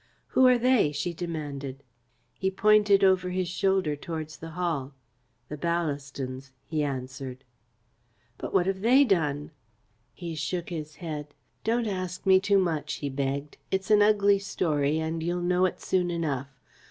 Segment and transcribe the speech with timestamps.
[0.29, 1.83] "Who are they?" she demanded.
[2.33, 4.93] He pointed over his shoulder towards the Hall.
[5.47, 7.43] "The Ballastons," he answered.
[8.39, 9.51] "But what have they done?"
[10.15, 11.35] He shook his head.
[11.63, 13.57] "Don't ask me too much," he begged.
[13.69, 16.49] "It's an ugly story, and you'll know it soon enough.